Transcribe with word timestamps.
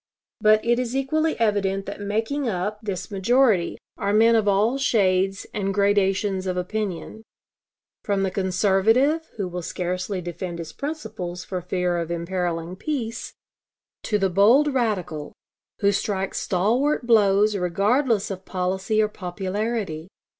But 0.39 0.65
it 0.65 0.79
is 0.79 0.95
equally 0.95 1.39
evident 1.39 1.85
that 1.85 2.01
making 2.01 2.49
up 2.49 2.79
this 2.81 3.11
majority 3.11 3.77
are 3.99 4.11
men 4.13 4.35
of 4.35 4.47
all 4.47 4.79
shades 4.79 5.45
and 5.53 5.71
gradations 5.75 6.47
of 6.47 6.57
opinion, 6.57 7.21
from 8.03 8.23
the 8.23 8.31
conservative 8.31 9.29
who 9.37 9.47
will 9.47 9.61
scarcely 9.61 10.19
defend 10.19 10.57
his 10.57 10.73
principles 10.73 11.45
for 11.45 11.61
fear 11.61 11.99
of 11.99 12.09
imperiling 12.09 12.75
peace, 12.77 13.33
to 14.01 14.17
the 14.17 14.31
bold 14.31 14.73
radical 14.73 15.33
who 15.81 15.91
strikes 15.91 16.39
stalwart 16.39 17.05
blows 17.05 17.55
regardless 17.55 18.31
of 18.31 18.43
policy 18.43 19.03
or 19.03 19.07
popularity. 19.07 20.07